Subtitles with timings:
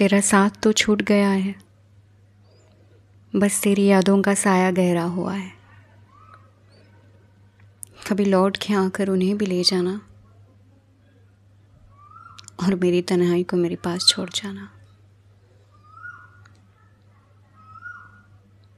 [0.00, 1.54] तेरा साथ तो छूट गया है,
[3.32, 5.52] बस तेरी यादों का साया गहरा हुआ है।
[8.08, 10.00] कभी लौट के आकर उन्हें भी ले जाना
[12.62, 14.68] और मेरी तन्हाई को मेरे पास छोड़ जाना।